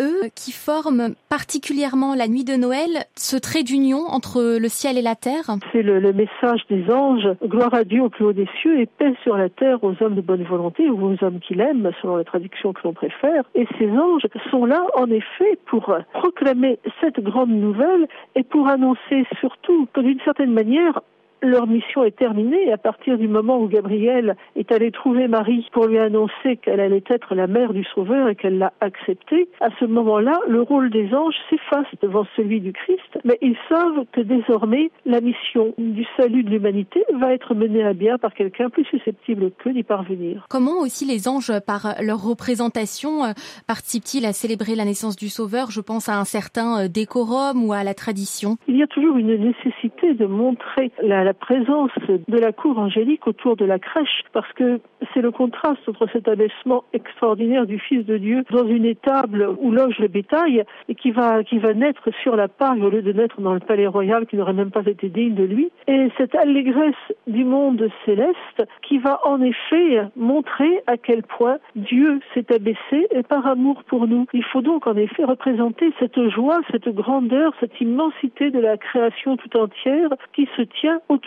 Eux 0.00 0.28
qui 0.34 0.52
forment 0.52 1.14
particulièrement 1.28 2.14
la 2.14 2.28
nuit 2.28 2.44
de 2.44 2.54
Noël, 2.54 3.04
ce 3.16 3.36
trait 3.36 3.62
d'union 3.62 4.00
entre 4.08 4.58
le 4.58 4.68
ciel 4.68 4.98
et 4.98 5.02
la 5.02 5.14
terre 5.14 5.50
C'est 5.72 5.82
le, 5.82 6.00
message 6.12 6.60
des 6.70 6.90
anges, 6.90 7.28
gloire 7.44 7.74
à 7.74 7.84
Dieu 7.84 8.02
au 8.02 8.08
plus 8.08 8.24
haut 8.24 8.32
des 8.32 8.48
cieux 8.60 8.80
et 8.80 8.86
paix 8.86 9.14
sur 9.22 9.36
la 9.36 9.48
terre 9.48 9.82
aux 9.82 9.94
hommes 10.00 10.14
de 10.14 10.20
bonne 10.20 10.44
volonté 10.44 10.88
ou 10.88 11.12
aux 11.12 11.24
hommes 11.24 11.40
qu'il 11.40 11.60
aime, 11.60 11.90
selon 12.00 12.16
la 12.16 12.24
traduction 12.24 12.72
que 12.72 12.80
l'on 12.84 12.92
préfère. 12.92 13.44
Et 13.54 13.66
ces 13.78 13.90
anges 13.90 14.26
sont 14.50 14.64
là, 14.64 14.84
en 14.96 15.10
effet, 15.10 15.58
pour 15.66 15.94
proclamer 16.12 16.78
cette 17.00 17.20
grande 17.20 17.50
nouvelle 17.50 18.08
et 18.34 18.42
pour 18.42 18.68
annoncer 18.68 19.26
surtout 19.40 19.88
que 19.92 20.00
d'une 20.00 20.20
certaine 20.20 20.52
manière, 20.52 21.00
leur 21.42 21.66
mission 21.66 22.04
est 22.04 22.16
terminée 22.16 22.66
et 22.66 22.72
à 22.72 22.78
partir 22.78 23.18
du 23.18 23.28
moment 23.28 23.58
où 23.58 23.68
Gabriel 23.68 24.36
est 24.56 24.72
allé 24.72 24.90
trouver 24.90 25.28
Marie 25.28 25.66
pour 25.72 25.86
lui 25.86 25.98
annoncer 25.98 26.56
qu'elle 26.62 26.80
allait 26.80 27.04
être 27.08 27.34
la 27.34 27.46
mère 27.46 27.72
du 27.72 27.84
Sauveur 27.94 28.28
et 28.28 28.34
qu'elle 28.34 28.58
l'a 28.58 28.72
accepté, 28.80 29.48
à 29.60 29.68
ce 29.78 29.84
moment-là, 29.84 30.38
le 30.48 30.62
rôle 30.62 30.90
des 30.90 31.14
anges 31.14 31.34
s'efface 31.50 31.86
devant 32.02 32.26
celui 32.36 32.60
du 32.60 32.72
Christ, 32.72 33.18
mais 33.24 33.38
ils 33.42 33.56
savent 33.68 34.04
que 34.12 34.20
désormais 34.20 34.90
la 35.06 35.20
mission 35.20 35.74
du 35.78 36.04
salut 36.16 36.42
de 36.42 36.50
l'humanité 36.50 37.04
va 37.14 37.32
être 37.32 37.54
menée 37.54 37.84
à 37.84 37.92
bien 37.92 38.18
par 38.18 38.34
quelqu'un 38.34 38.70
plus 38.70 38.84
susceptible 38.84 39.50
que 39.58 39.70
d'y 39.70 39.82
parvenir. 39.82 40.46
Comment 40.48 40.80
aussi 40.80 41.04
les 41.04 41.28
anges, 41.28 41.52
par 41.66 41.94
leur 42.00 42.22
représentation, 42.22 43.24
euh, 43.24 43.32
participent-ils 43.66 44.26
à 44.26 44.32
célébrer 44.32 44.74
la 44.74 44.84
naissance 44.84 45.16
du 45.16 45.28
Sauveur? 45.28 45.70
Je 45.70 45.80
pense 45.80 46.08
à 46.08 46.18
un 46.18 46.24
certain 46.24 46.84
euh, 46.84 46.88
décorum 46.88 47.64
ou 47.64 47.72
à 47.72 47.84
la 47.84 47.94
tradition. 47.94 48.56
Il 48.66 48.76
y 48.76 48.82
a 48.82 48.86
toujours 48.86 49.16
une 49.16 49.36
nécessité 49.36 50.14
de 50.14 50.26
montrer 50.26 50.90
la 51.02 51.27
la 51.28 51.34
présence 51.34 51.90
de 52.08 52.38
la 52.38 52.52
cour 52.52 52.78
angélique 52.78 53.26
autour 53.26 53.54
de 53.54 53.66
la 53.66 53.78
crèche, 53.78 54.22
parce 54.32 54.50
que 54.54 54.80
c'est 55.12 55.20
le 55.20 55.30
contraste 55.30 55.86
entre 55.86 56.08
cet 56.10 56.26
abaissement 56.26 56.84
extraordinaire 56.94 57.66
du 57.66 57.78
Fils 57.78 58.06
de 58.06 58.16
Dieu 58.16 58.44
dans 58.50 58.66
une 58.66 58.86
étable 58.86 59.46
où 59.60 59.70
loge 59.70 59.98
le 59.98 60.08
bétail 60.08 60.64
et 60.88 60.94
qui 60.94 61.10
va, 61.10 61.44
qui 61.44 61.58
va 61.58 61.74
naître 61.74 62.08
sur 62.22 62.34
la 62.34 62.48
paille 62.48 62.80
au 62.80 62.88
lieu 62.88 63.02
de 63.02 63.12
naître 63.12 63.42
dans 63.42 63.52
le 63.52 63.60
palais 63.60 63.86
royal 63.86 64.26
qui 64.26 64.36
n'aurait 64.36 64.54
même 64.54 64.70
pas 64.70 64.86
été 64.86 65.10
digne 65.10 65.34
de 65.34 65.44
lui. 65.44 65.70
Et 65.86 66.08
cette 66.16 66.34
allégresse 66.34 66.94
du 67.26 67.44
monde 67.44 67.90
céleste 68.06 68.62
qui 68.80 68.96
va 68.96 69.20
en 69.26 69.42
effet 69.42 70.00
montrer 70.16 70.82
à 70.86 70.96
quel 70.96 71.24
point 71.24 71.58
Dieu 71.76 72.20
s'est 72.32 72.50
abaissé 72.54 73.06
et 73.10 73.22
par 73.22 73.46
amour 73.46 73.84
pour 73.84 74.06
nous. 74.06 74.24
Il 74.32 74.44
faut 74.44 74.62
donc 74.62 74.86
en 74.86 74.96
effet 74.96 75.24
représenter 75.24 75.92
cette 75.98 76.30
joie, 76.30 76.60
cette 76.70 76.88
grandeur, 76.88 77.52
cette 77.60 77.78
immensité 77.82 78.50
de 78.50 78.60
la 78.60 78.78
création 78.78 79.36
tout 79.36 79.54
entière 79.58 80.08
qui 80.32 80.48
se 80.56 80.62
tient 80.62 81.00
au 81.10 81.17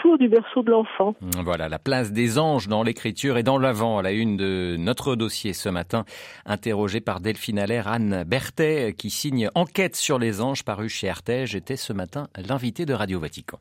Voilà, 1.43 1.69
la 1.69 1.79
place 1.79 2.12
des 2.12 2.38
anges 2.38 2.67
dans 2.67 2.83
l'écriture 2.83 3.38
et 3.38 3.43
dans 3.43 3.57
l'avant 3.57 3.98
à 3.98 4.01
la 4.01 4.12
une 4.12 4.38
de 4.38 4.75
notre 4.77 5.15
dossier 5.15 5.53
ce 5.53 5.69
matin, 5.69 6.03
interrogé 6.45 7.00
par 7.01 7.19
Delphine 7.19 7.60
Allaire, 7.60 7.88
Anne 7.88 8.24
Berthet, 8.25 8.93
qui 8.98 9.10
signe 9.10 9.50
Enquête 9.55 9.95
sur 9.95 10.19
les 10.19 10.41
anges 10.41 10.63
paru 10.63 10.89
chez 10.89 11.10
Artege, 11.10 11.55
était 11.55 11.77
ce 11.77 11.93
matin 11.93 12.27
l'invité 12.48 12.86
de 12.86 12.93
Radio 12.93 13.19
Vatican. 13.19 13.60